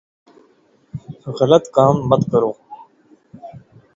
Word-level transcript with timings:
غلط 1.37 1.63
کام 1.75 1.95
مت 2.09 2.21
کرو 2.31 2.51
ـ 2.55 2.57